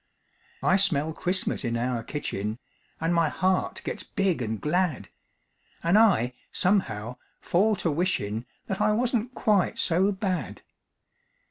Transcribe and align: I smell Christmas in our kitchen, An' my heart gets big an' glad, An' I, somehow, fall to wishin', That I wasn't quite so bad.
I 0.63 0.77
smell 0.77 1.13
Christmas 1.13 1.63
in 1.63 1.77
our 1.77 2.01
kitchen, 2.01 2.57
An' 2.99 3.13
my 3.13 3.29
heart 3.29 3.83
gets 3.85 4.01
big 4.01 4.41
an' 4.41 4.57
glad, 4.57 5.09
An' 5.83 5.95
I, 5.95 6.33
somehow, 6.51 7.17
fall 7.39 7.75
to 7.75 7.91
wishin', 7.91 8.47
That 8.65 8.81
I 8.81 8.93
wasn't 8.93 9.35
quite 9.35 9.77
so 9.77 10.11
bad. 10.11 10.63